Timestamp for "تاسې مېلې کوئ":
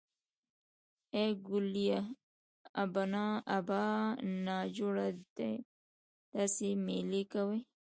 6.31-7.59